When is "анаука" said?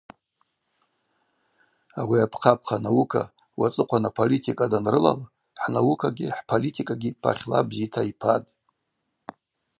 2.81-3.23